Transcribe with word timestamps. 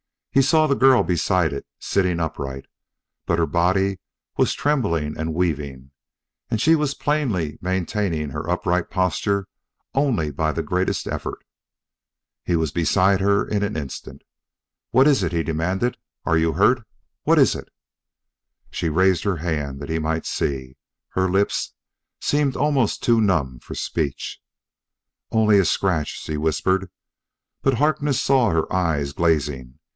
He 0.31 0.41
saw 0.41 0.65
the 0.65 0.75
girl 0.75 1.03
beside 1.03 1.51
it, 1.53 1.67
sitting 1.77 2.19
upright; 2.19 2.65
but 3.27 3.37
her 3.37 3.45
body 3.45 3.99
was 4.37 4.53
trembling 4.53 5.15
and 5.17 5.33
weaving, 5.35 5.91
and 6.49 6.59
she 6.59 6.73
was 6.73 6.95
plainly 6.95 7.59
maintaining 7.61 8.29
her 8.29 8.49
upright 8.49 8.89
posture 8.89 9.47
only 9.93 10.31
by 10.31 10.53
the 10.53 10.63
greatest 10.63 11.05
effort. 11.05 11.43
He 12.45 12.55
was 12.55 12.71
beside 12.71 13.19
her 13.19 13.45
in 13.47 13.61
an 13.61 13.75
instant. 13.77 14.23
"What 14.89 15.05
is 15.05 15.21
it?" 15.21 15.33
he 15.33 15.43
demanded. 15.43 15.97
"Are 16.25 16.37
you 16.37 16.53
hurt? 16.53 16.81
What 17.23 17.37
is 17.37 17.53
it?" 17.53 17.69
She 18.71 18.89
raised 18.89 19.25
her 19.25 19.37
hand 19.37 19.79
that 19.81 19.89
he 19.89 19.99
might 19.99 20.25
see; 20.25 20.77
her 21.09 21.29
lips, 21.29 21.73
seemed 22.21 22.55
almost 22.55 23.03
too 23.03 23.19
numb 23.21 23.59
for 23.59 23.75
speech. 23.75 24.41
"Only 25.29 25.59
a 25.59 25.65
scratch," 25.65 26.23
she 26.23 26.37
whispered, 26.37 26.89
but 27.61 27.75
Harkness 27.75 28.19
saw 28.19 28.49
her 28.49 28.71
eyes 28.73 29.11
glazing. 29.13 29.77